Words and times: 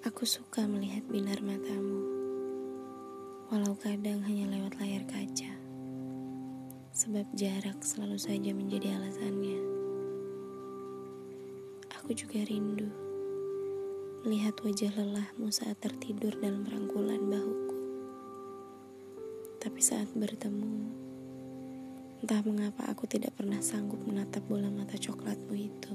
Aku 0.00 0.24
suka 0.24 0.64
melihat 0.64 1.04
binar 1.12 1.44
matamu, 1.44 2.00
walau 3.52 3.76
kadang 3.76 4.24
hanya 4.24 4.48
lewat 4.48 4.80
layar 4.80 5.04
kaca, 5.04 5.52
sebab 6.88 7.28
jarak 7.36 7.76
selalu 7.84 8.16
saja 8.16 8.48
menjadi 8.56 8.96
alasannya. 8.96 9.60
Aku 12.00 12.16
juga 12.16 12.40
rindu 12.48 12.88
melihat 14.24 14.56
wajah 14.64 14.88
lelahmu 14.88 15.52
saat 15.52 15.76
tertidur 15.84 16.32
dalam 16.40 16.64
rangkulan 16.64 17.20
bahuku. 17.20 17.76
Tapi 19.60 19.80
saat 19.84 20.08
bertemu, 20.16 20.80
entah 22.24 22.40
mengapa 22.48 22.88
aku 22.88 23.04
tidak 23.04 23.36
pernah 23.36 23.60
sanggup 23.60 24.00
menatap 24.00 24.40
bola 24.48 24.72
mata 24.72 24.96
coklatmu 24.96 25.52
itu. 25.60 25.92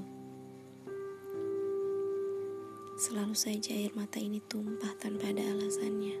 Selalu 2.96 3.36
saja 3.36 3.76
air 3.76 3.92
mata 3.92 4.16
ini 4.16 4.40
tumpah 4.40 4.88
tanpa 4.96 5.28
ada 5.28 5.44
alasannya. 5.44 6.16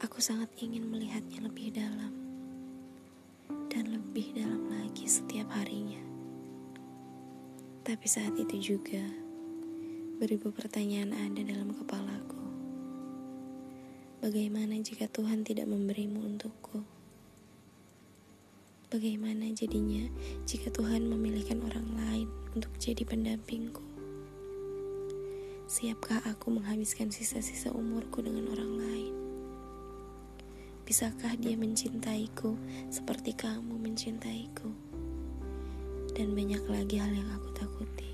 Aku 0.00 0.24
sangat 0.24 0.48
ingin 0.56 0.88
melihatnya 0.88 1.44
lebih 1.44 1.68
dalam 1.68 2.16
dan 3.68 3.92
lebih 3.92 4.32
dalam 4.32 4.64
lagi 4.72 5.04
setiap 5.04 5.52
harinya. 5.52 6.00
Tapi 7.84 8.08
saat 8.08 8.40
itu 8.40 8.72
juga 8.72 9.04
beribu 10.16 10.48
pertanyaan 10.48 11.12
ada 11.12 11.44
dalam 11.44 11.68
kepalaku. 11.76 12.40
Bagaimana 14.24 14.80
jika 14.80 15.12
Tuhan 15.12 15.44
tidak 15.44 15.68
memberimu 15.68 16.24
untukku? 16.24 16.80
Bagaimana 18.88 19.44
jadinya 19.52 20.08
jika 20.48 20.72
Tuhan 20.72 21.04
memilihkan 21.04 21.60
orang 21.68 21.88
lain 22.00 22.28
untuk 22.56 22.72
jadi 22.80 23.04
pendampingku? 23.04 23.93
Siapkah 25.74 26.22
aku 26.30 26.54
menghabiskan 26.54 27.10
sisa-sisa 27.10 27.74
umurku 27.74 28.22
dengan 28.22 28.46
orang 28.54 28.78
lain? 28.78 29.14
Bisakah 30.86 31.34
dia 31.34 31.58
mencintaiku 31.58 32.54
seperti 32.94 33.34
kamu 33.34 33.82
mencintaiku? 33.82 34.70
Dan 36.14 36.30
banyak 36.30 36.62
lagi 36.70 37.02
hal 37.02 37.10
yang 37.10 37.26
aku 37.26 37.50
takuti. 37.58 38.06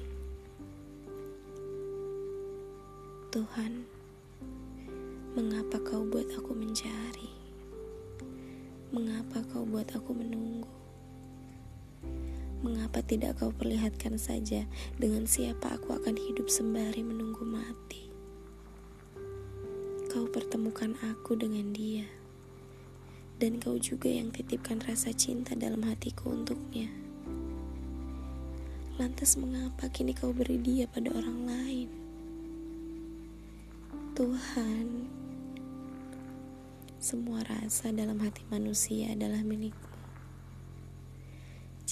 Tuhan, 3.28 3.84
mengapa 5.36 5.84
kau 5.84 6.00
buat 6.08 6.33
aku 6.33 6.56
mencari? 6.56 7.28
Mengapa 8.88 9.44
kau 9.53 9.69
buat 9.69 9.92
aku 9.92 10.16
menunggu? 10.16 10.80
Mengapa 12.61 13.00
tidak 13.00 13.41
kau 13.41 13.48
perlihatkan 13.56 14.20
saja 14.20 14.69
dengan 15.00 15.25
siapa 15.25 15.80
aku 15.80 15.97
akan 15.97 16.12
hidup 16.12 16.53
sembari 16.53 17.00
menunggu 17.00 17.41
mati? 17.41 18.12
Kau 20.12 20.28
pertemukan 20.28 20.92
aku 21.00 21.41
dengan 21.41 21.72
dia, 21.72 22.05
dan 23.41 23.56
kau 23.64 23.81
juga 23.81 24.12
yang 24.12 24.28
titipkan 24.28 24.77
rasa 24.84 25.08
cinta 25.16 25.56
dalam 25.56 25.81
hatiku 25.88 26.36
untuknya. 26.36 26.92
Lantas 29.00 29.41
mengapa 29.41 29.88
kini 29.88 30.12
kau 30.12 30.36
beri 30.36 30.61
dia 30.61 30.84
pada 30.84 31.08
orang 31.16 31.48
lain? 31.48 31.88
Tuhan, 34.12 35.08
semua 37.00 37.41
rasa 37.41 37.88
dalam 37.88 38.20
hati 38.20 38.44
manusia 38.53 39.16
adalah 39.16 39.41
milikmu 39.41 39.89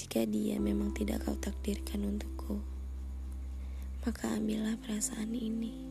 jika 0.09 0.25
dia 0.25 0.56
memang 0.56 0.89
tidak 0.97 1.20
kau 1.28 1.37
takdirkan 1.37 2.01
untukku, 2.01 2.64
maka 4.09 4.41
ambillah 4.41 4.81
perasaan 4.81 5.37
ini. 5.37 5.84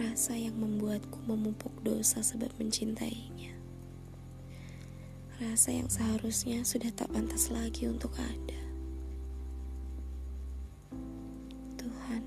Rasa 0.00 0.32
yang 0.32 0.56
membuatku 0.56 1.20
memupuk 1.28 1.76
dosa 1.84 2.24
sebab 2.24 2.48
mencintainya. 2.56 3.52
Rasa 5.36 5.76
yang 5.76 5.92
seharusnya 5.92 6.64
sudah 6.64 6.88
tak 6.96 7.12
pantas 7.12 7.52
lagi 7.52 7.84
untuk 7.84 8.16
ada. 8.16 8.62
Tuhan, 11.76 12.24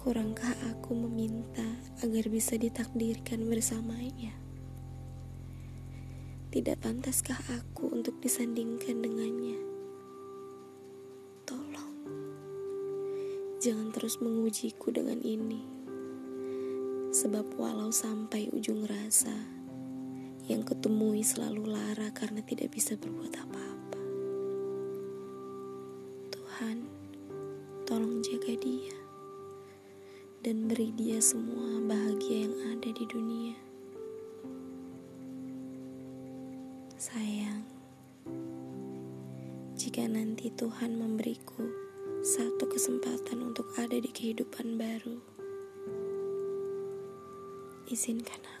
kurangkah 0.00 0.56
aku 0.72 0.96
meminta 0.96 1.76
agar 2.00 2.24
bisa 2.32 2.56
ditakdirkan 2.56 3.44
bersamanya? 3.52 4.32
Tidak 6.50 6.82
pantaskah 6.82 7.38
aku 7.46 7.94
untuk 7.94 8.18
disandingkan 8.18 8.98
dengannya? 8.98 9.54
Tolong, 11.46 11.94
jangan 13.62 13.94
terus 13.94 14.18
mengujiku 14.18 14.90
dengan 14.90 15.22
ini. 15.22 15.62
Sebab 17.14 17.54
walau 17.54 17.94
sampai 17.94 18.50
ujung 18.50 18.82
rasa, 18.82 19.30
yang 20.50 20.66
kutemui 20.66 21.22
selalu 21.22 21.70
lara 21.70 22.10
karena 22.10 22.42
tidak 22.42 22.74
bisa 22.74 22.98
berbuat 22.98 23.30
apa-apa. 23.30 24.02
Tuhan, 26.34 26.82
tolong 27.86 28.26
jaga 28.26 28.58
dia 28.58 28.98
dan 30.42 30.66
beri 30.66 30.90
dia 30.98 31.22
semua 31.22 31.78
bahagia 31.86 32.50
yang 32.50 32.74
ada 32.74 32.90
di 32.90 33.06
dunia. 33.06 33.69
Sayang, 37.00 37.64
jika 39.72 40.04
nanti 40.04 40.52
Tuhan 40.52 41.00
memberiku 41.00 41.64
satu 42.20 42.68
kesempatan 42.68 43.40
untuk 43.40 43.72
ada 43.80 43.96
di 43.96 44.12
kehidupan 44.12 44.76
baru, 44.76 45.16
izinkan 47.88 48.44